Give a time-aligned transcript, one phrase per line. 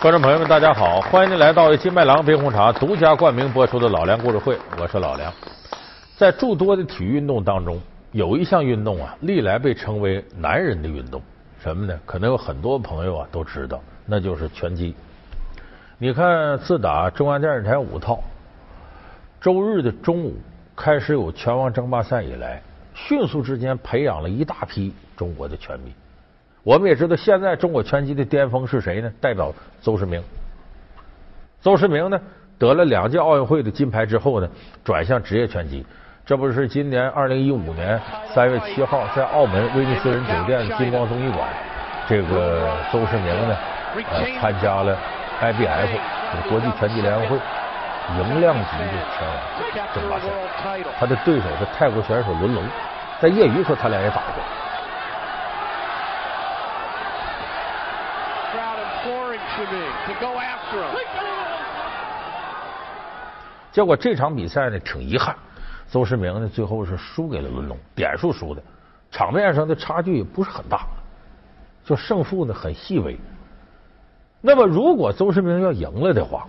[0.00, 5.30] 观众朋友们，大家好，欢迎您来到金麦郎冰红茶独家冠名播出的《老梁故事会》，我是老梁。
[6.16, 7.78] 在诸多的体育运动当中，
[8.12, 11.20] 有一项运动啊，历来被称为男人的运动，
[11.62, 12.00] 什么呢？
[12.06, 14.96] 可能有很多朋友啊都知道，那就是拳击。
[15.98, 18.24] 你看，自打中央电视台五套
[19.38, 20.34] 周日的中午
[20.74, 22.62] 开始有拳王争霸赛以来，
[22.94, 25.92] 迅速之间培养了一大批中国的拳迷。
[26.70, 29.10] 我们也知道，现在中国拳击的巅峰是谁呢？
[29.20, 29.52] 代表
[29.82, 30.22] 邹市明。
[31.60, 32.20] 邹市明呢，
[32.60, 34.48] 得了两届奥运会的金牌之后呢，
[34.84, 35.84] 转向职业拳击。
[36.24, 38.00] 这不是今年二零一五年
[38.32, 41.48] 三月七号在澳门威尼斯人酒店金光综艺馆，
[42.06, 43.56] 这个邹市明呢，
[44.08, 44.96] 呃，参加了
[45.40, 45.88] IBF
[46.48, 47.36] 国际拳击联合会
[48.16, 50.28] 赢量级的拳王争霸赛。
[51.00, 52.62] 他的对手是泰国选手伦龙，
[53.20, 54.40] 在业余时候他俩也打过。
[63.72, 65.34] 结果这场比赛呢，挺遗憾，
[65.88, 68.62] 邹市明呢最后是输给了伦龙，点数输的，
[69.10, 70.86] 场面上的差距也不是很大，
[71.84, 73.16] 就胜负呢很细微。
[74.40, 76.46] 那么如果邹市明要赢了的话，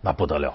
[0.00, 0.52] 那不得了，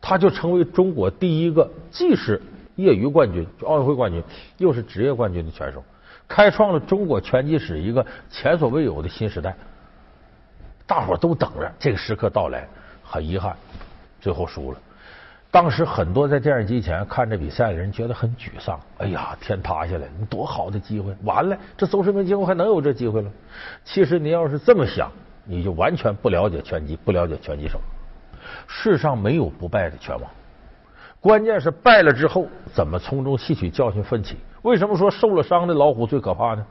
[0.00, 2.40] 他就成为中国第一个既是
[2.76, 4.22] 业余冠军、就奥运会冠军，
[4.56, 5.84] 又是职业冠军的拳手，
[6.26, 9.54] 开创了中国拳击史一个前所未有的新时代。
[10.86, 12.66] 大伙都等着这个时刻到来，
[13.02, 13.56] 很遗憾，
[14.20, 14.78] 最后输了。
[15.50, 18.78] 当时很多在电视机前看这比赛的人觉得很沮丧。
[18.98, 23.30] 哎呀，天塌下来，你多好的机会，完了，这邹市明今后还能有这机会了？
[23.84, 25.10] 其实你要是这么想，
[25.44, 27.80] 你就完全不了解拳击，不了解拳击手。
[28.68, 30.30] 世上没有不败的拳王，
[31.20, 34.36] 关键是败了之后怎么从中吸取教训奋起。
[34.62, 36.64] 为什么说受了伤的老虎最可怕呢？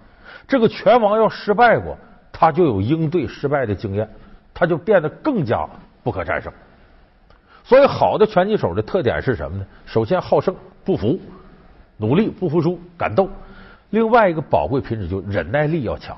[0.47, 1.97] 这个拳王要失败过。
[2.37, 4.05] 他就有应对失败的经验，
[4.53, 5.65] 他就变得更加
[6.03, 6.51] 不可战胜。
[7.63, 9.65] 所以，好的拳击手的特点是什么呢？
[9.85, 10.53] 首先好胜
[10.83, 11.17] 不服，
[11.95, 13.29] 努力不服输，敢斗。
[13.91, 16.17] 另外一个宝贵品质就忍耐力要强。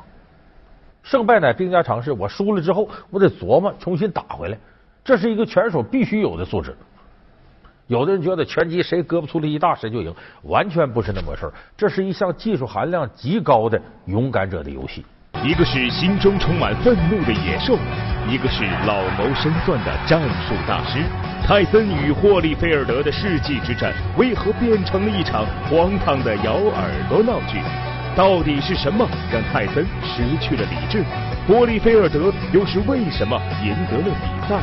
[1.03, 4.57] 胜败乃兵家常事，我输了之后，我得琢磨重新打回来，
[5.05, 6.75] 这是一个拳手必须有的素质。
[7.85, 15.05] 有的人觉得拳击谁胳膊粗力一大谁就赢，完全不是那么回事这是一项技术含量极高的勇敢者的游戏。
[15.43, 17.77] 一个是心中充满愤怒的野兽，
[18.27, 20.99] 一个是老谋深算的战术大师。
[21.45, 27.61] 泰森与霍利菲尔德的世纪之战，为何变成了一场荒唐的咬耳朵闹剧？
[28.15, 31.03] 到底是什么让泰森失去了理智？
[31.47, 34.59] 霍利菲尔德又是为什么赢得了比赛？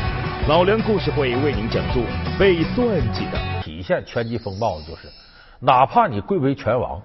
[0.49, 2.03] 老梁故事会为您讲述
[2.37, 5.09] 被算计的体现拳击风暴，就是
[5.61, 7.01] 哪怕你贵为拳王，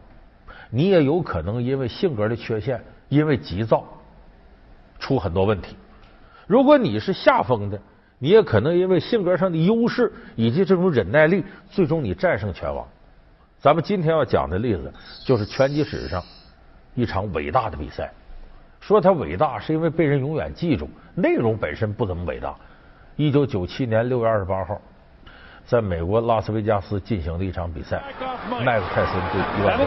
[0.72, 2.81] 你也有可能因为性格的缺陷。
[3.09, 3.84] 因为急躁
[5.00, 5.75] 出很多问题。
[6.47, 7.80] 如果你是下风的，
[8.18, 12.88] 你也可能因为性格上的优势以及这种忍耐力，最终你战胜拳王。
[13.59, 14.94] 咱们今天要讲的例子
[15.25, 16.24] 就是拳击史上
[16.96, 18.09] 一场伟大的比赛。
[18.80, 22.56] 说它伟大，是因为被人永远记住，内容本身不怎么伟大。
[23.18, 24.80] 一九九七年六月二十八号，
[25.66, 28.02] 在美国拉斯维加斯进行的一场比赛，
[28.64, 29.78] 麦克泰森对伊万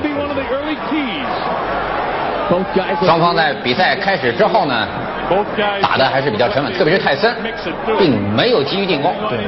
[3.04, 4.86] 双方在比赛开始之后呢，
[5.80, 7.34] 打的还是比较沉稳，特别是泰森，
[7.98, 9.14] 并没有急于进攻。
[9.28, 9.38] 对，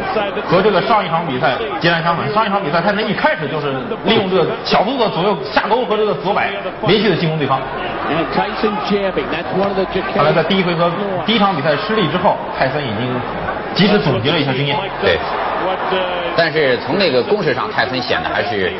[0.48, 2.32] 和这个上一场比赛截然相反。
[2.32, 3.72] 上一场比赛，泰森一开始就是
[4.04, 6.50] 利用这个小幅度的左右下勾和这个左摆，
[6.86, 7.60] 连续的进攻对方。
[10.14, 10.90] 看来在第一回合
[11.26, 13.20] 第一场比赛失利之后，泰森已经
[13.74, 14.76] 及时总结了一下经验。
[15.00, 15.18] 对，
[16.36, 18.72] 但是从那个攻势上，泰森显得还是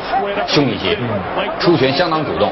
[0.47, 0.97] 凶一些，
[1.59, 2.51] 出拳相当主动。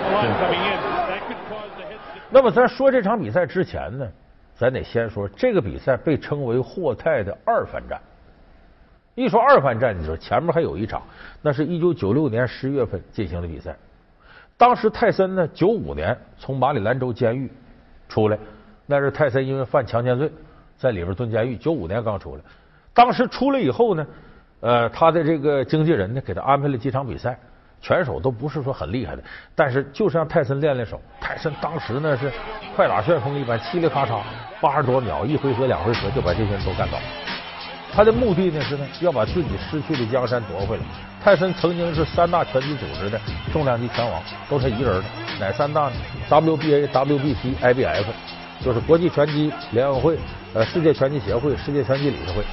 [2.34, 4.10] 那么，咱说这场比赛之前呢，
[4.56, 8.02] 咱得先说这个比赛被称为霍泰的二番战。
[9.14, 11.04] 一说二番战，你说前面还有一场，
[11.44, 13.76] 那是一九九六年十月份进行的比赛。
[14.58, 17.52] 当时泰森呢，九五年从马里兰州监狱
[18.10, 18.40] 出来，
[18.88, 20.32] 那是泰森因为犯强奸罪
[20.76, 22.42] 在里边蹲监狱，九五年刚出来。
[22.96, 24.08] 当时出来以后呢，
[24.62, 27.38] 呃，他的这个经纪人呢，给他安排了几场比赛。
[27.84, 29.22] 拳手都不是说很厉害的，
[29.54, 31.00] 但是就是让泰森练练手。
[31.20, 32.32] 泰森当时呢是
[32.78, 34.22] 快打旋风一般，嘁哩咔嚓，
[34.62, 36.98] 八十多秒，一回合两回合就把这些人都干倒。
[37.92, 40.84] 他的目的呢是呢要把自己失去的江山夺回来。
[41.22, 43.20] 泰森曾经是三大拳击组织的
[43.52, 45.04] 重量级拳王，都他一人的。
[45.42, 45.94] 哪三大呢
[46.30, 48.06] ？WBA、WBC、IBF，
[48.64, 50.18] 就是国际拳击联合会、
[50.54, 52.44] 呃世界拳击协会、世界拳击理事会。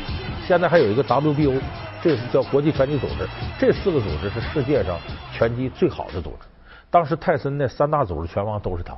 [0.45, 1.61] 现在还有一个 WBO。
[2.03, 4.99] 这是叫国际拳击组织，这四个组织是世界上
[5.33, 6.47] 拳击最好的组织。
[6.91, 8.97] 当时泰森那三大组织拳王都是他，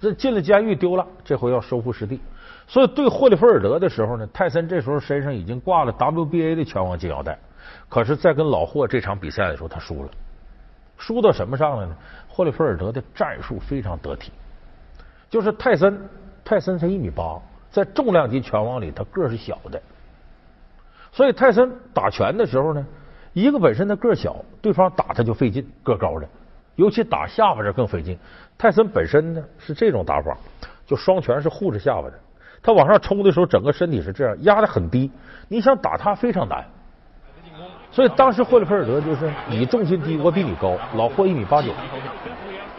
[0.00, 2.20] 这进了监狱丢了，这回要收复失地，
[2.66, 7.38] 所以对霍利菲尔德的时候呢，泰森这时候身上已经挂了 WBA 的拳王金腰带，
[7.88, 10.10] 可是，在跟老霍这场比赛的时候，他输了。
[10.98, 11.96] 输到什么上了呢？
[12.28, 14.32] 霍利菲尔德的战术非常得体，
[15.30, 15.98] 就是泰森，
[16.44, 17.38] 泰森才一米八，
[17.70, 19.80] 在重量级拳王里，他个是小的，
[21.16, 22.86] 所以泰森打拳的时候呢，
[23.32, 26.28] 一个本身他个小，对方打他就费劲，个高的，
[26.74, 28.18] 尤其打下巴这更费劲。
[28.58, 30.36] 泰森本身呢是这种打法，
[30.84, 32.12] 就双拳是护着下巴的，
[32.62, 35.10] 他往上冲的时候，整个身体是这样压的很低，
[35.48, 36.62] 你想打他非常难。
[37.90, 41.70] 所以当时霍利菲尔德就是你重心低，我比你高，老霍一米八九，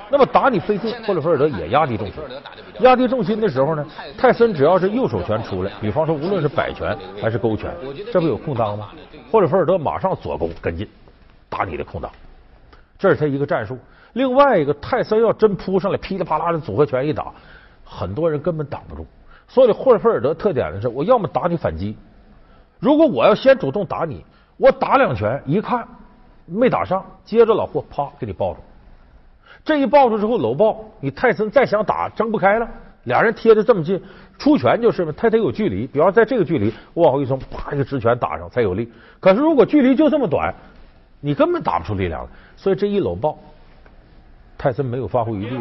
[0.09, 2.15] 那么打你费劲，霍利菲尔德也压低重心。
[2.79, 3.85] 压低重心的时候呢，
[4.17, 7.71] 泰森只要是右手拳出来，比方说无论是摆拳还是勾拳，
[8.11, 8.89] 这不有空当吗？
[9.31, 10.87] 霍利菲尔德马上左勾跟进，
[11.49, 12.09] 打你的空当，
[12.97, 13.77] 这是他一个战术。
[14.13, 17.31] 另外一个，泰森要真扑上来，噼里啪啦的组合拳一打，
[17.83, 19.05] 很多人根本挡不住。
[19.47, 21.97] 所以霍利菲尔德特点的是，我要么打你反击，
[22.79, 24.23] 如果我要先主动打你。
[24.59, 25.87] 我打两拳，一看
[26.47, 28.59] 没打上，接着老霍啪给你抱住。
[29.67, 32.65] 这一抱住之后，搂抱你泰森再想打，挣不开了。
[33.03, 34.01] 俩人贴的这么近，
[34.39, 35.85] 出拳就是嘛，他得有距离。
[35.85, 38.89] 比方在这个距离，我往后一冲，啪一个直拳打上才有力。
[39.19, 40.55] 可是如果距离就这么短，
[41.19, 42.29] 你根本打不出力量来。
[42.55, 43.37] 所以这一搂抱，
[44.57, 45.57] 泰森没有发挥余地。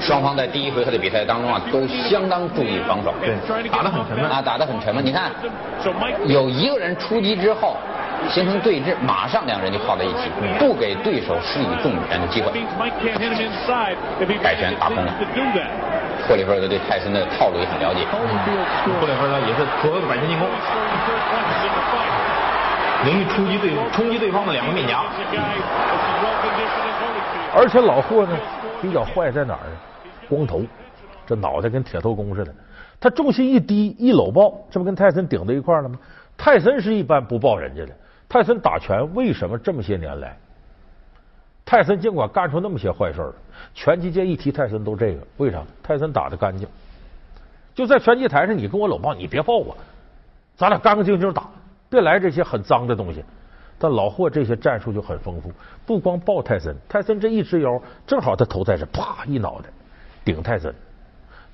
[0.00, 3.34] 双方在第一回合的比赛当中啊，都相当注意防守，对，
[3.70, 4.30] 打得很沉闷。
[4.30, 5.04] 啊，打得很沉闷。
[5.04, 5.30] 你看，
[6.26, 7.76] 有一个人出击之后
[8.28, 12.50] 形成对峙，马上两人就靠在一起，不给对手施以重拳的机会。
[14.42, 15.12] 摆拳打空了。
[16.28, 18.00] 霍利菲尔德对泰森的套路也很了解。
[19.00, 20.48] 霍利菲尔德也是左右的摆拳进攻，
[23.04, 25.04] 容易冲击对冲击对方的两个面颊。
[27.54, 28.36] 而且老霍呢？
[28.80, 29.76] 比较坏在哪儿呢？
[30.28, 30.62] 光头，
[31.26, 32.54] 这脑袋跟铁头功似的。
[33.00, 35.98] 他重心一低，一搂抱，这不跟泰森顶在一块了吗？
[36.36, 37.92] 泰森是一般不抱人家的。
[38.28, 40.36] 泰森打拳为什么这么些年来，
[41.64, 43.32] 泰森尽管干出那么些坏事
[43.74, 45.60] 拳击界一提泰森都这个，为啥？
[45.82, 46.68] 泰森打的干净。
[47.74, 49.76] 就在拳击台上，你跟我搂抱，你别抱我，
[50.56, 51.48] 咱俩干干净净打，
[51.88, 53.24] 别来这些很脏的东西。
[53.80, 55.52] 但老霍这些战术就很丰富，
[55.86, 59.68] 不光抱泰森，泰森这一直腰，正好他头在这，啪一脑袋
[60.24, 60.74] 顶泰森，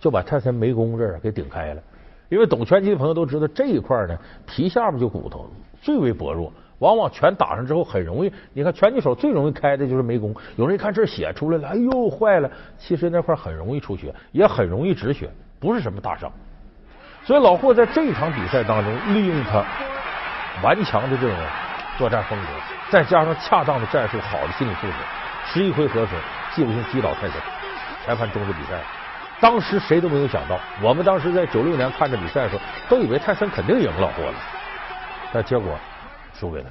[0.01, 1.83] 就把泰森眉弓这儿给顶开了。
[2.31, 5.47] 因为懂拳击的朋友都知道，这一块呢皮下面就骨头
[5.83, 8.33] 最为薄弱，往往拳打上之后很容易。
[8.55, 12.51] 你看拳击手最容易开的就是眉弓，有人一看这血出来了，哎呦坏了！
[12.79, 15.29] 其实那块很容易出血，也很容易止血，
[15.61, 16.33] 不是什么大伤。
[17.23, 19.63] 所以老霍在这场比赛当中，利用他
[20.63, 21.37] 顽强的这种。
[21.97, 22.49] 作战风格，
[22.91, 24.95] 再加上恰当的战术、好的心理素质，
[25.47, 26.13] 十一回合时
[26.53, 27.41] 技术性击倒泰森，
[28.05, 28.81] 裁判终止比赛。
[29.41, 34.35] 当时谁都没有想到，我们当时在九六年看这比赛的时候，都以为泰森肯定赢老霍了，
[35.33, 35.79] 但结果
[36.35, 36.69] 输给他。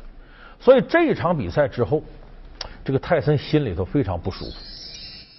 [0.60, 2.04] 所以这一场比赛之后，
[2.84, 4.52] 这个泰森心里头非常不舒服。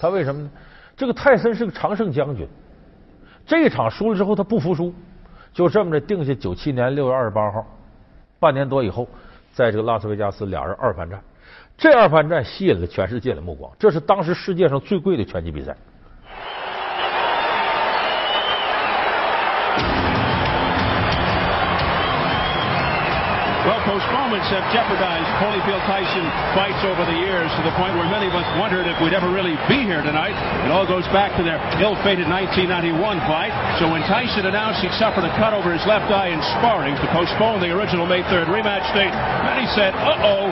[0.00, 0.50] 他为什么呢？
[0.96, 2.48] 这个泰森是个常胜将军，
[3.46, 4.94] 这一场输了之后他不服输，
[5.52, 7.62] 就这么着定下九七年六月二十八号，
[8.44, 9.08] 半年多以后。
[9.56, 11.22] 在这个拉斯维加斯，俩人二番战，
[11.78, 15.76] 这二番战吸引了全世界的目光，这是当时世界上最贵的拳击比赛。
[24.04, 28.34] Well, postponements have jeopardized Holyfield Tyson fights over the years to the point where many of
[28.34, 30.34] us wondered if we'd ever really be here tonight.
[30.64, 33.52] It all goes back to their ill-fated 1991 fight.
[33.80, 37.06] So when Tyson announced he'd suffered a cut over his left eye in sparring to
[37.12, 39.12] postpone the original May 3rd rematch date,
[39.44, 40.50] many said, uh-oh,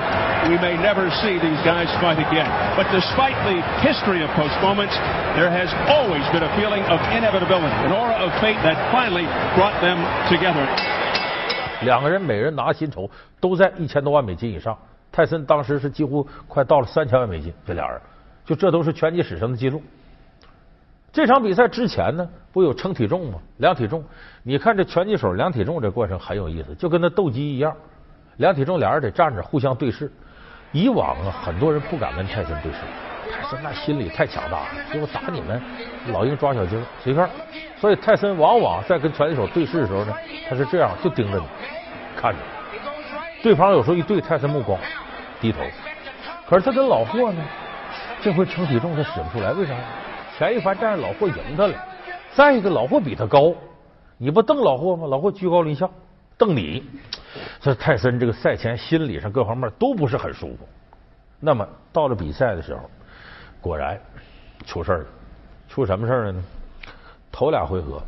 [0.48, 2.48] we may never see these guys fight again.
[2.76, 4.94] But despite the history of postponements,
[5.36, 9.24] there has always been a feeling of inevitability, an aura of fate that finally
[9.56, 10.00] brought them
[10.32, 10.64] together.
[11.84, 13.10] 两个人每人拿薪酬
[13.40, 14.76] 都在一千多万美金以上，
[15.10, 18.00] 泰森当时是几乎快到了三千万美金，这俩人
[18.44, 19.82] 就这都是拳击史上的记录。
[21.12, 23.38] 这场比赛之前呢，不有称体重吗？
[23.58, 24.02] 量体重，
[24.42, 27.76] 你看这拳击手量体重这过程很有意思，就跟那斗鸡一样，
[28.38, 30.10] 量体重俩人得站着互相对视。
[30.72, 32.78] 以往啊，很多人不敢跟泰森对视。
[33.30, 35.60] 泰森那心理太强大了，结果打你们
[36.08, 37.28] 老鹰抓小鸡，随便。
[37.78, 40.14] 所以泰森往往在跟拳击手对视的时候呢，
[40.48, 41.44] 他是这样，就盯着你
[42.16, 42.38] 看着。
[43.42, 44.78] 对方有时候一对泰森目光，
[45.40, 45.58] 低头。
[46.48, 47.42] 可是他跟老霍呢，
[48.20, 49.74] 这回称体重他使不出来，为啥？
[50.38, 51.74] 前一番战老霍赢他了。
[52.34, 53.52] 再一个，老霍比他高，
[54.16, 55.06] 你不瞪老霍吗？
[55.06, 55.88] 老霍居高临下
[56.38, 56.82] 瞪你，
[57.60, 60.68] 所以泰森这个赛前心理上各方面都不是很舒服。
[61.40, 62.88] 那么到了比赛的时候，
[63.62, 63.98] 果然
[64.66, 65.06] 出事了。
[65.68, 66.44] 出什么事了呢？
[67.30, 68.02] 头俩回合，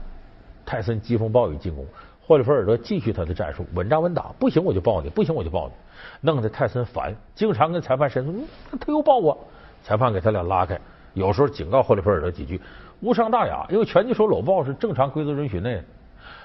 [0.66, 1.86] 泰森疾风暴雨进攻，
[2.20, 5.72] 霍利菲尔德继续他的战术，稳扎稳打，不行我就抱你，不行我就抱你，
[6.20, 8.46] 弄得泰森烦，经常跟裁判申诉，
[8.78, 9.38] 他又抱我。
[9.82, 10.78] 裁判给他俩拉开，
[11.14, 12.60] 有时候警告霍利菲尔德几句，
[13.00, 15.82] 无伤大雅，因为拳击手搂抱是正常规则允许内。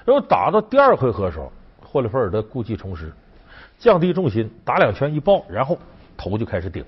[0.06, 1.52] 然后打到第二回合的时候，
[1.82, 3.12] 霍利菲尔德故技重施，
[3.78, 5.76] 降低重心，打两拳一抱，然后
[6.16, 6.82] 头就开始顶。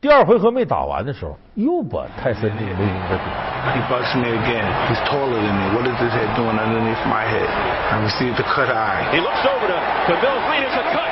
[0.00, 3.26] 第二回合没打完的时候，又把泰森这个刘英给顶。
[3.74, 4.68] He busts me again.
[4.86, 5.66] He's taller than me.
[5.74, 7.48] What is this head doing underneath my head?
[7.90, 9.08] I received the cut eye.
[9.10, 10.62] He looks over to, to Bill Green.
[10.62, 11.10] It's a cut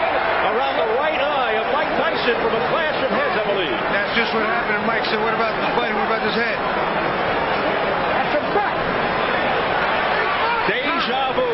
[0.53, 3.75] around the right eye of Mike Tyson from a clash of heads, I believe.
[3.91, 4.87] That's just what happened.
[4.87, 5.91] Mike said, what about the fight?
[5.91, 6.59] What about this head?
[8.15, 8.75] That's a cut.
[10.71, 11.49] Deja vu.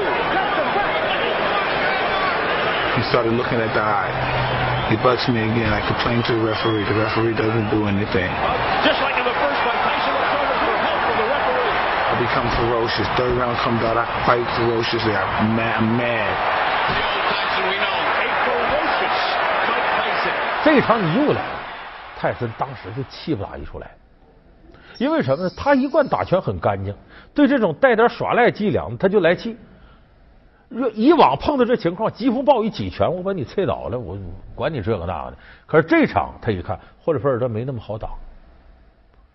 [2.99, 4.11] He started looking at the eye.
[4.90, 5.74] He bucks me again.
[5.74, 6.86] I complain to the referee.
[6.86, 8.30] The referee doesn't do anything.
[8.86, 11.74] Just like in the first fight, Tyson looks over for help from the referee.
[12.06, 13.08] I become ferocious.
[13.18, 13.98] Third round comes out.
[13.98, 15.14] I fight ferociously.
[15.18, 15.82] I'm mad.
[15.82, 16.30] I'm mad.
[16.94, 17.98] The old Tyson we know.
[18.22, 19.18] A ferocious
[19.66, 20.34] Mike Tyson.
[20.64, 21.60] 这场你又来了，
[22.16, 23.90] 泰森当时就气不打一处来。
[24.98, 25.50] 因为什么呢？
[25.58, 26.96] 他一贯打拳很干净，
[27.34, 29.58] 对这种带点耍赖伎俩，他就来气。
[30.68, 34.18] 若以往碰到这情况，疾风暴雨几拳，我把你踹倒了，我
[34.56, 35.38] 管你这个那个的。
[35.68, 38.10] 可是这场他一看，霍利菲尔德没那么好打，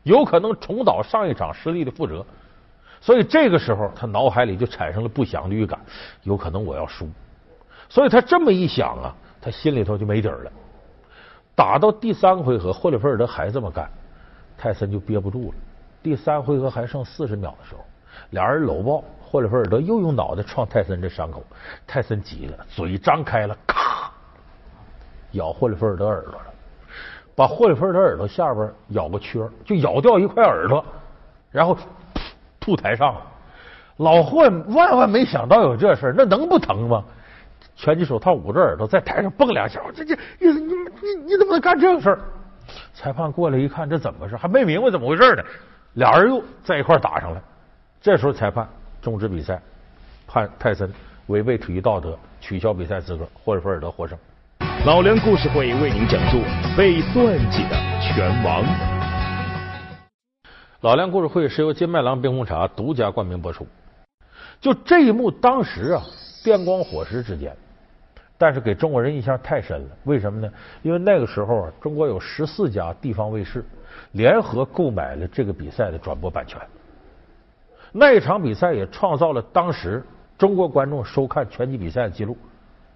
[0.02, 2.26] 有可能重蹈上一场失利的覆辙。
[3.00, 5.78] 所以这个时候，他脑海里就产生了不祥的预感，
[6.24, 7.08] 有可能我要输。
[7.88, 10.52] 所以他这么一想啊，他心里头就没底儿了。
[11.54, 13.88] 打到第三回合，霍利菲尔德还这么干，
[14.58, 15.54] 泰森就憋不住了。
[16.02, 17.84] 第三回合还剩四十秒的时候，
[18.30, 19.04] 俩人搂抱。
[19.30, 21.40] 霍利菲尔德又用脑袋撞泰森这伤口，
[21.86, 24.10] 泰森急了，嘴张开了，咔，
[25.30, 26.46] 咬霍利菲尔德耳朵了，
[27.36, 30.84] 把霍利菲尔德耳朵下边咬个缺，就咬掉一块耳朵，
[31.52, 31.78] 然后
[32.58, 33.22] 吐台上了。
[33.98, 37.04] 老霍万万没想到有这事那能不疼吗？
[37.76, 42.18] 拳击手套捂着耳朵，在台上蹦两下，这这你你你你怎么能干这个事儿？
[42.92, 44.36] 裁判过来一看，这怎么回事？
[44.36, 45.44] 还没明白怎么回事呢。
[45.92, 47.40] 俩人又在一块打上了。
[48.00, 48.68] 这时候裁判。
[49.00, 49.60] 终止比赛，
[50.26, 50.92] 判泰森
[51.26, 54.18] 违背体育道德，取消比赛资格，霍尔菲尔德获胜。
[54.84, 56.38] 老梁故事会为您讲述
[56.76, 58.64] 被算计的拳王。
[60.80, 63.66] 老梁故事会是由金麦郎冰红茶独家冠名播出。
[64.60, 66.02] 就这一幕，当时啊，
[66.42, 67.54] 电光火石之间，
[68.38, 69.88] 但是给中国人印象太深了。
[70.04, 70.50] 为什么呢？
[70.82, 73.64] 因为那个时候啊，中国有十四家地方卫视
[74.12, 76.58] 联合购买了这个比赛的转播版权。
[77.92, 80.02] 那一场比赛也创造了当时
[80.38, 82.36] 中国观众收看拳击比赛的记录，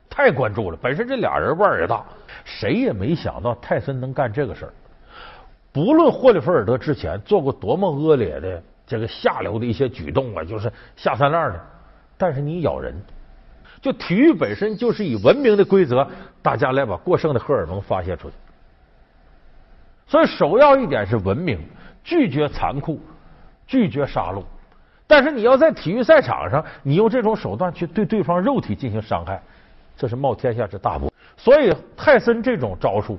[0.09, 0.79] 太关注了。
[0.81, 2.05] 本身这俩人腕儿也大，
[2.45, 4.73] 谁也没想到泰森能干这个事儿。
[5.73, 11.61] 不论霍利菲尔德之前做过多么恶劣的这个下流的一些举动啊，就是下三滥的，
[12.17, 12.95] 但是你咬人，
[13.83, 16.07] 就体育本身就是以文明的规则，
[16.41, 18.37] 大家来把过剩的荷尔蒙发泄出去。
[20.07, 21.59] 所以首要一点是文明，
[22.05, 23.01] 拒绝残酷，
[23.67, 24.45] 拒绝杀戮。
[25.07, 29.41] 但是你要在体育赛场上，你用这种手段去对对方肉体进行伤害，
[29.97, 31.13] 这是冒天下之大不。
[31.37, 33.19] 所以泰森这种招数，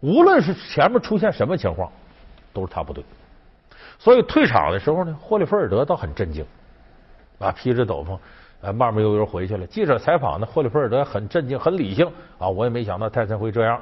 [0.00, 1.90] 无论是前面出现什么情况，
[2.52, 3.04] 都是他不对。
[3.98, 6.46] 所以退场的时候呢，霍利菲尔德倒很震惊，
[7.40, 8.16] 啊，披着斗篷，
[8.60, 9.66] 呃，慢慢悠悠回去了。
[9.66, 12.06] 记者采访呢，霍利菲尔德很震惊，很理性
[12.38, 13.80] 啊，我也没想到泰森会这样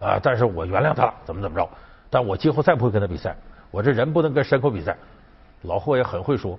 [0.00, 1.68] 啊，但是我原谅他了，怎么怎么着？
[2.10, 3.36] 但我今后再不会跟他比赛，
[3.70, 4.96] 我这人不能跟牲口比赛。
[5.62, 6.58] 老霍也很会说，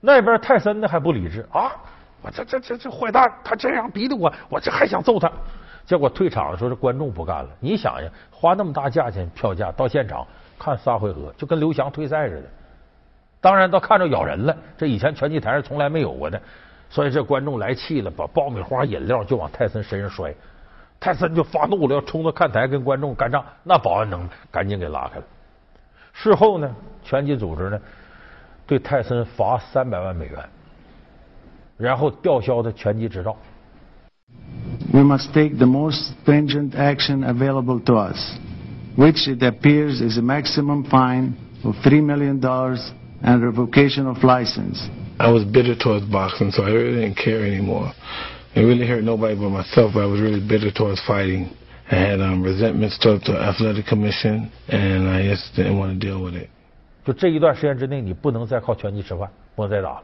[0.00, 1.72] 那边泰森呢还不理智啊！
[2.22, 5.30] 我这这这这坏蛋，他这样逼的我，我这还想揍他。
[5.84, 7.50] 结果退场的时候，这观众不干了。
[7.60, 10.26] 你想呀，花那么大价钱票价到现场
[10.58, 12.48] 看仨回合，就跟刘翔退赛似的。
[13.40, 16.40] 当然，都看着咬人了，这以前拳击台上从来没有过的。
[16.90, 20.34] 所以这观众来气了，把爆米花、饮料就往泰森身上摔。
[20.98, 23.44] 泰森就发怒了，要冲到看台跟观众干仗。
[23.62, 25.24] 那保安能赶紧给拉开了。
[26.12, 27.78] 事后呢，拳击组织呢？
[28.67, 30.37] 对泰森罚三百万美元，
[31.77, 33.35] 然后吊销他拳击执照。
[34.93, 38.37] We must take the most stringent action available to us,
[38.97, 42.91] which it appears is a maximum fine of three million dollars
[43.21, 44.89] and revocation of license.
[45.19, 47.93] I was bitter towards boxing, so I really didn't care anymore.
[48.55, 51.49] It really hurt nobody but myself, but I was really bitter towards fighting.
[51.89, 56.23] I had um, resentments towards the athletic commission, and I just didn't want to deal
[56.23, 56.49] with it.
[57.06, 60.02] 就这一段时间之内，你不能再靠拳击吃饭，不能再打了。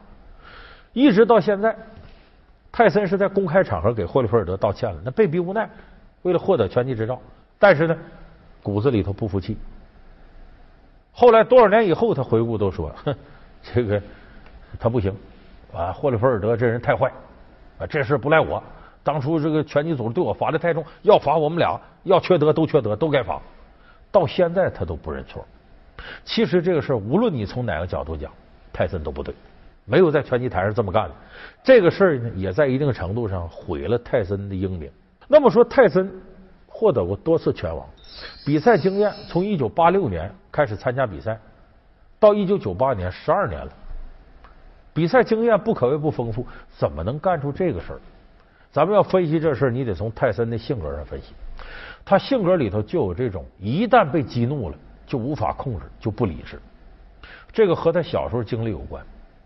[0.93, 1.75] 一直到现在，
[2.71, 5.69] 泰森是在公开场合给霍利菲尔德道歉了，那被逼无奈，
[6.21, 7.19] 为了获得拳击执照，
[7.59, 7.97] 但是呢，
[8.61, 9.57] 骨子里头不服气。
[11.11, 13.13] 后来多少年以后，他回顾都说，哼，
[13.61, 14.01] 这个
[14.79, 15.13] 他不行
[15.73, 17.11] 啊，霍利菲尔德这人太坏
[17.79, 18.63] 啊，这事不赖我。
[19.03, 23.41] 当初这个拳击组织对我罚的太重，要罚我们俩，要缺德都缺德，都该罚。
[24.09, 25.45] 到现在他都不认错。
[26.25, 28.31] 其实这个事儿，无论你从哪个角度讲，
[28.71, 29.33] 泰森都不对，
[29.85, 31.15] 没有在拳击台上这么干的。
[31.63, 34.89] 这个事儿呢，也在一定程度上毁了泰森的英名。
[35.27, 36.11] 那么说，泰森
[36.67, 37.87] 获得过多次拳王，
[38.45, 41.39] 比赛经验从一九八六年开始参加比赛，
[42.19, 43.71] 到一九九八年十二年了，
[44.93, 46.45] 比赛经验不可谓不丰富，
[46.77, 47.99] 怎么能干出这个事儿？
[48.71, 51.33] 咱们要分析这事儿，你得从泰森的性格上分析。
[52.03, 56.59] 他性格里头就有这种，一旦被激怒了，就无法控制，就不理智。
[57.51, 59.03] 这个和他小时候经历有关。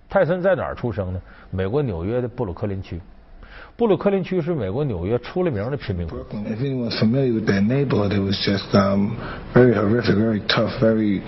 [0.10, 1.22] 泰森在哪儿出生呢？
[1.52, 3.00] 美国纽约的布鲁克林区。
[3.76, 6.18] 布鲁克林区是美国纽约出了名的贫民窟。
[6.18, 9.18] If anyone's familiar with that neighborhood, it was just um,
[9.54, 11.22] very horrific, very tough, very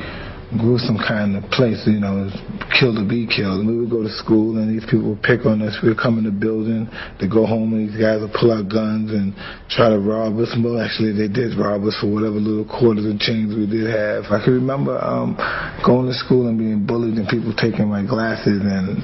[0.54, 2.31] gruesome kind of place, you know,
[2.78, 3.66] kill to be killed.
[3.66, 5.75] We would go to school and these people would pick on us.
[5.83, 6.87] We would come in the building,
[7.19, 9.35] they go home and these guys would pull out guns and
[9.66, 10.54] try to rob us.
[10.54, 14.31] Well, actually they did rob us for whatever little quarters and chains we did have.
[14.31, 15.35] I can remember um,
[15.83, 19.02] going to school and being bullied and people taking my glasses and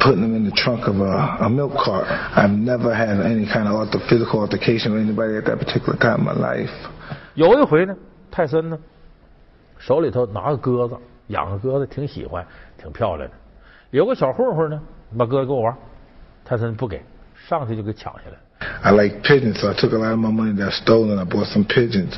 [0.00, 2.08] putting them in the trunk of a, a milk cart.
[2.08, 6.24] I've never had any kind of physical altercation with anybody at that particular time in
[6.24, 6.72] my life.
[7.34, 7.96] 有一回呢，
[8.30, 8.78] 泰森呢
[9.78, 10.96] 手里头拿个鸽子，
[11.28, 12.46] 养个鸽子，挺喜欢，
[12.76, 13.34] 挺漂亮的。
[13.90, 14.80] 有个小混混呢，
[15.16, 15.76] 把鸽子给我玩，
[16.44, 17.02] 泰森不给，
[17.48, 18.36] 上去就给抢下来。
[18.82, 21.24] I like pigeons, so I took a lot of my money that I stole and I
[21.24, 22.16] bought some pigeons.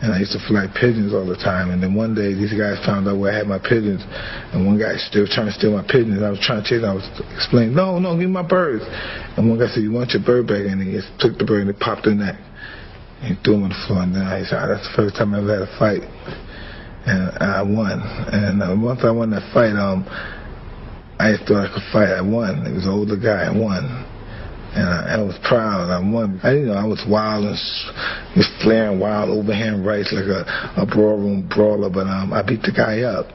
[0.00, 1.70] And I used to fly pigeons all the time.
[1.70, 4.04] And then one day, these guys found out where I had my pigeons.
[4.52, 6.22] And one guy still trying to steal my pigeons.
[6.22, 6.90] I was trying to chase them.
[6.90, 8.84] I was explaining, no, no, give me my birds.
[9.36, 10.66] And one guy said, you want your bird back?
[10.66, 12.36] And he just took the bird and he popped the neck.
[13.22, 14.02] And he threw him on the floor.
[14.02, 16.04] And then I said, oh, that's the first time I ever had a fight
[17.08, 18.00] and I won.
[18.32, 20.04] And uh, once I won that fight, um,
[21.18, 22.10] I thought I could fight.
[22.10, 22.66] I won.
[22.66, 23.44] It was an older guy.
[23.44, 23.84] I won.
[24.74, 25.90] And I, I was proud.
[25.90, 26.40] I won.
[26.42, 27.56] I didn't know I was wild and
[28.34, 30.44] just flaring wild overhand rights like a,
[30.76, 33.26] a ballroom brawler, but um, I beat the guy up.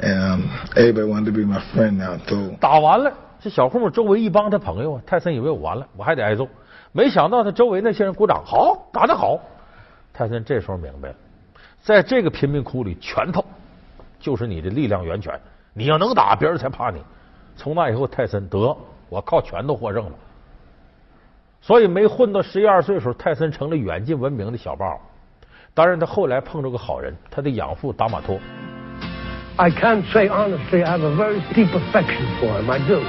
[0.00, 2.18] And um, everybody wanted to be my friend now.
[2.26, 6.48] So 打完了，这小混混周围一帮他朋友啊，泰森以为我完了，我还得挨揍。
[6.90, 9.38] 没想到他周围那些人鼓掌，好，打得好。
[10.12, 11.14] 泰森这时候明白了。
[11.87, 13.41] 在这个贫民窟里，拳头
[14.19, 15.39] 就是你的力量源泉。
[15.73, 17.01] 你要能打，别人才怕你。
[17.55, 20.11] 从那以后，泰森得我靠拳头获胜了。
[21.61, 24.99] 所以没混到十一二岁的时候，泰森成了远近闻名的小霸王。
[25.73, 28.37] 当然，他后来碰着个好人，他的养父达马托。
[29.55, 32.69] I can't say honestly, I have a very deep affection for him.
[32.69, 32.99] I do.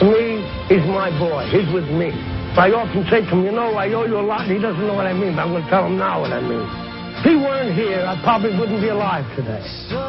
[0.00, 1.44] To me, he's my boy.
[1.52, 2.10] He's with me.
[2.56, 4.46] I often say to him, you know, I owe you a lot.
[4.46, 6.40] He doesn't know what I mean, but I'm going to tell him now what I
[6.40, 6.91] mean.
[7.22, 9.62] If he weren't here, I probably wouldn't be alive today.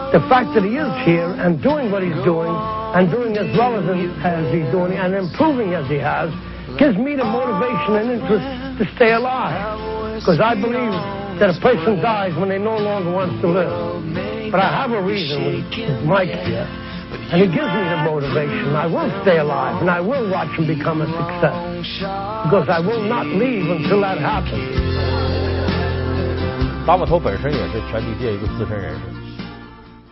[0.10, 3.78] The fact that he is here and doing what he's doing and doing as well
[3.78, 6.34] as, as he's doing and improving as he has
[6.82, 8.42] gives me the motivation and interest
[8.82, 9.54] to stay alive.
[10.26, 10.90] Because I believe
[11.38, 14.50] that a person dies when they no longer want to live.
[14.50, 15.70] But I have a reason
[16.10, 16.66] Mike here.
[17.30, 18.74] And he gives me the motivation.
[18.74, 21.62] I will stay alive and I will watch him become a success.
[22.50, 24.93] Because I will not leave until that happens.
[26.87, 29.01] 达马托本身也是拳击界一个资深人士。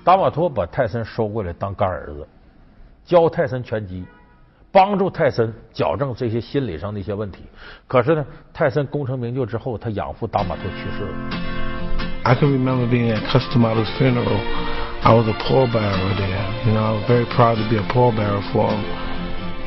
[0.04, 2.26] 达马托把泰森收过来当干儿子，
[3.04, 4.04] 教泰森拳击，
[4.70, 7.44] 帮助泰森矫正这些心理上的一些问题。
[7.88, 11.14] 可是呢，泰森功成名就之后，他养父达马托去世了。
[12.24, 14.40] I can remember being at Custom Model's funeral.
[15.02, 16.66] I was a pallbearer there.
[16.66, 18.82] You know, I was very proud to be a pallbearer for him.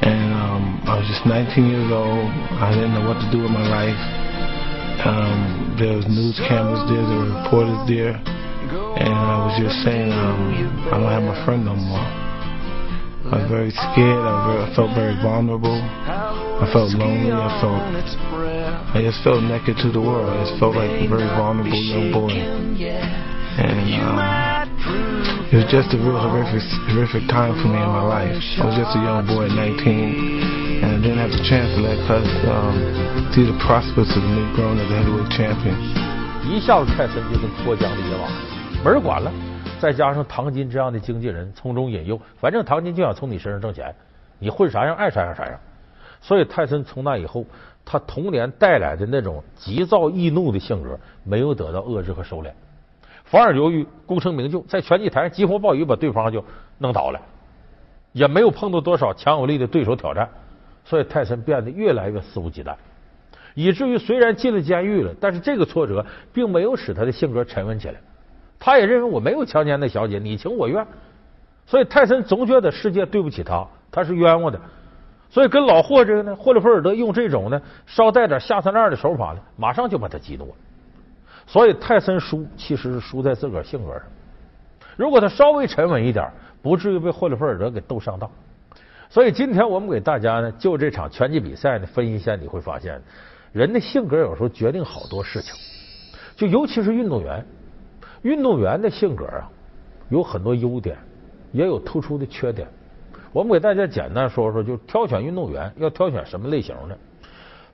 [0.01, 2.27] And um, I was just 19 years old.
[2.59, 3.99] I didn't know what to do with my life.
[5.02, 10.12] Um, there was news cameras there, there were reporters there, and I was just saying,
[10.14, 10.54] um,
[10.92, 12.06] I don't have my friend no more.
[13.34, 14.22] I was very scared.
[14.22, 15.74] I, very, I felt very vulnerable.
[15.74, 17.32] I felt lonely.
[17.32, 17.80] I felt,
[18.94, 20.28] I just felt naked to the world.
[20.28, 22.30] I just felt like a very vulnerable young boy.
[22.30, 24.43] And um,
[25.54, 28.34] it was just a real horrific, horrific time for me in my life.
[28.58, 31.80] I was just a young boy at 19 and I didn't have the chance to
[31.80, 32.74] let us um,
[33.30, 35.78] see the prospects of me growing as a heavyweight champion.
[36.42, 38.26] 一下子泰森就跟脱缰的野马，
[38.84, 39.30] 没人管了。
[39.78, 43.94] 再加上唐金这样的经纪人从中引诱，反正唐金就想从你身上挣钱，
[44.40, 45.54] 你混啥样爱啥样啥样。
[46.20, 47.46] 所以泰森从那以后，
[47.84, 52.50] 他童年带来的那种急躁易怒的性格没有得到遏制和收敛，
[53.24, 56.44] 反而由于功成名就，在拳击台上疾风暴雨把对方就
[56.78, 57.20] 弄倒了，
[58.12, 60.28] 也没有碰到多少强有力的对手挑战。
[60.84, 62.74] 所以泰森变得越来越肆无忌惮，
[63.54, 67.94] 以至于虽然进了监狱了，但是这个挫折并没有使他的性格沉稳起来。
[68.60, 70.86] 他也认为我没有强奸那小姐，你情我愿，
[71.64, 74.60] 所以泰森总觉得世界对不起他，他是冤枉的。
[75.30, 80.54] 所以跟老霍这个呢，霍利菲尔德用这种呢稍带点下三滥的手法呢，马上就把他激怒了。
[81.46, 84.02] 所以泰森输其实是输在自个儿性格上。
[84.96, 86.30] 如果他稍微沉稳一点，
[86.62, 88.30] 不至于被霍利菲尔德给斗上当。
[89.10, 93.00] 所以今天我们给大家呢，就这场拳击比赛呢分析一下，你会发现，
[93.52, 95.54] 人的性格有时候决定好多事情。
[96.36, 97.46] 就尤其是运动员，
[98.22, 99.48] 运动员的性格啊，
[100.08, 100.96] 有很多优点，
[101.52, 102.66] 也有突出的缺点。
[103.32, 106.98] 我们给大家简单说说，就挑选运动员要挑选什么类型的。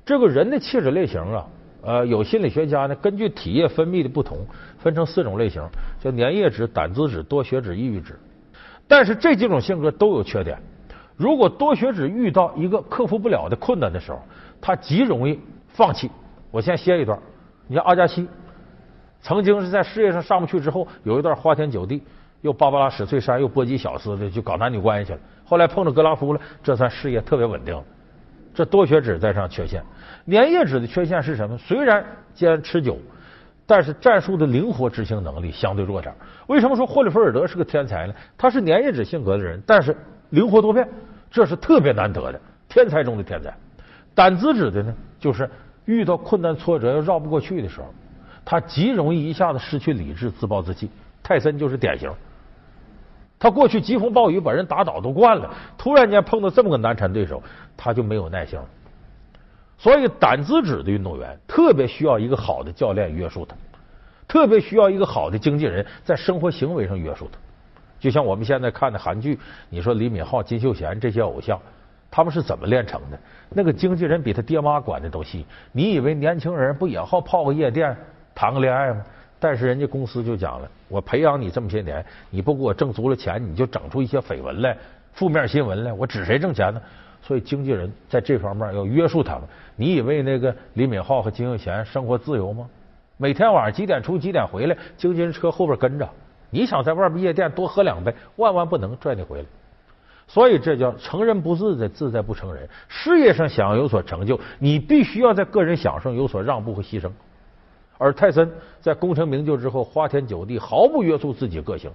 [0.04, 1.46] 这个人的气质类型啊，
[1.82, 4.38] 呃，有心理学家呢，根据体液分泌的不同，
[4.78, 5.62] 分成四种类型，
[6.00, 8.18] 叫粘液质、胆汁质、多血质、抑郁质。
[8.86, 10.58] 但是这几种性格都有缺点。
[11.16, 14.20] 如果多血质遇到一个克服不了的困难的时候，
[14.60, 15.38] 他极容易
[15.68, 16.10] 放弃。
[16.50, 17.18] 我先歇一段。
[17.66, 18.26] 你像阿加西，
[19.22, 22.02] 曾经是在事业上上不去之后，有一段花天酒地。
[22.42, 27.78] 又芭芭拉史翠珊又波及小厮的就搞男女关系去了，后来碰着格拉夫了，这算事业特别稳定。
[28.54, 29.82] 这多血脂在上缺陷，
[30.26, 31.56] 粘液脂的缺陷是什么？
[31.58, 32.98] 虽然坚持久，
[33.66, 36.12] 但是战术的灵活执行能力相对弱点。
[36.48, 38.14] 为什么说霍利菲尔德是个天才呢？
[38.36, 39.96] 他是粘液质性格的人，但是
[40.30, 40.88] 灵活多变，
[41.30, 43.54] 这是特别难得的天才中的天才。
[44.14, 45.48] 胆子质的呢，就是
[45.84, 47.86] 遇到困难挫折要绕不过去的时候，
[48.44, 50.90] 他极容易一下子失去理智，自暴自弃。
[51.22, 52.10] 泰森就是典型。
[53.40, 57.42] 他过去疾风暴雨把人打倒都惯了，突然间碰到这么个难缠对手，
[57.74, 58.66] 他就没有耐性了。
[59.78, 63.56] 所以胆子纸的运动员特别需要一个好的教练约束他，
[64.28, 67.38] 特别需要一个好的经纪人在生活行为上约束他。
[67.98, 69.38] 就像我们现在看的韩剧，
[69.70, 71.58] 你说李敏镐、金秀贤这些偶像，
[72.10, 73.18] 他们是怎么练成的？
[73.48, 75.46] 那个经纪人比他爹妈管的都细。
[75.72, 77.96] 你以为年轻人不也好泡个夜店
[78.34, 79.02] 谈个恋爱吗？
[79.40, 84.76] 但是人家公司就讲了，我培养你这么些年，你不给我挣足了钱，你就整出一些绯闻来、
[85.14, 86.80] 负面新闻来，我指谁挣钱呢？
[87.22, 89.42] 所以经纪人在这方面要约束他们。
[89.76, 92.68] 你以为那个李敏镐和金秀贤生活自由吗？
[93.16, 96.08] 每天晚上几点出几点回来，经纪人车后边跟着。
[96.50, 99.44] 你想在外边夜店多喝两杯，万万不能拽你回来。
[100.26, 102.68] 所以这叫成人不自在，自在不成人。
[102.88, 107.10] 事业上想要有所成就，你必须要在个人享受有所让步和牺牲。
[108.00, 111.90] 而泰森在功成名就之后，花天酒地，毫不约束自己个性。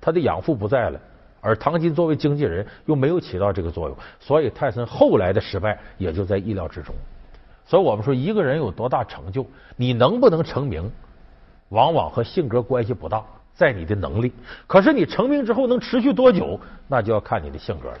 [0.00, 1.00] 他的养父不在了，
[1.40, 6.92] 而唐金作为经纪人又没有起到这个作用，所以泰森后来的失败也就在意料之中。
[7.64, 10.90] 所以我们说，一个人有多大成就，你能不能成名，
[11.68, 14.32] 往往和性格关系不大，在你的能力。
[14.66, 17.98] 可是你成名之后能持续多久，那就要看你的性格了。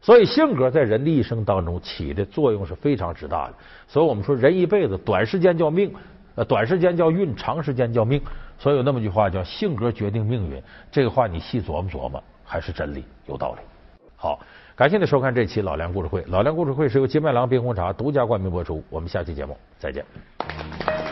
[0.00, 3.54] 所以性格在人的一生当中起的作用是非常之大的。
[3.86, 5.94] 所以我们说，人一辈子短时间叫命。
[6.34, 8.20] 呃，短时间叫运，长时间叫命，
[8.58, 10.62] 所以有那么句话叫“性格决定命运”。
[10.90, 13.60] 这个话你细琢磨琢磨，还是真理，有道理。
[14.16, 14.40] 好，
[14.74, 16.22] 感谢您收看这期《老梁故事会》。
[16.30, 18.82] 《老梁故事会》是由金麦郎冰红茶独家冠名播出。
[18.88, 21.11] 我们下期节目再见。